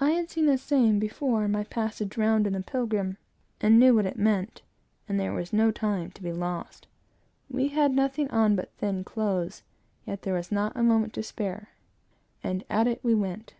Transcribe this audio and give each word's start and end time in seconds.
I 0.00 0.12
had 0.12 0.30
seen 0.30 0.46
the 0.46 0.56
same 0.56 1.00
before, 1.00 1.42
in 1.44 1.50
my 1.50 1.64
passage 1.64 2.16
round 2.16 2.46
in 2.46 2.52
the 2.52 2.62
Pilgrim, 2.62 3.16
and 3.60 3.80
knew 3.80 3.96
what 3.96 4.06
it 4.06 4.16
meant, 4.16 4.62
and 5.08 5.18
that 5.18 5.24
there 5.24 5.32
was 5.32 5.52
no 5.52 5.72
time 5.72 6.12
to 6.12 6.22
be 6.22 6.32
lost. 6.32 6.86
We 7.50 7.66
had 7.66 7.90
nothing 7.90 8.30
on 8.30 8.54
but 8.54 8.70
thin 8.78 9.02
clothes, 9.02 9.64
yet 10.06 10.22
there 10.22 10.34
was 10.34 10.52
not 10.52 10.76
a 10.76 10.84
moment 10.84 11.14
to 11.14 11.24
spare, 11.24 11.70
and 12.44 12.62
at 12.70 12.86
it 12.86 13.02
we 13.02 13.12
went. 13.12 13.54